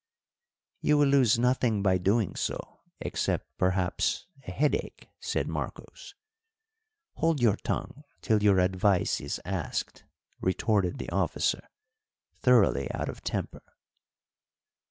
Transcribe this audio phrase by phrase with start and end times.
[0.81, 6.15] "You will lose nothing by doing so, except, perhaps, a headache," said Marcos.
[7.17, 10.05] "Hold your tongue till your advice is asked!"
[10.39, 11.69] retorted the officer,
[12.39, 13.61] thoroughly out of temper.